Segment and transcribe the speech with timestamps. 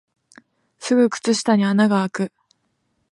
[0.79, 2.33] すぐ靴下に穴があく